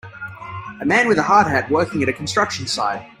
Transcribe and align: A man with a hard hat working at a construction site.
A 0.81 0.83
man 0.83 1.07
with 1.07 1.19
a 1.19 1.21
hard 1.21 1.45
hat 1.45 1.69
working 1.69 2.01
at 2.01 2.09
a 2.09 2.13
construction 2.13 2.65
site. 2.65 3.07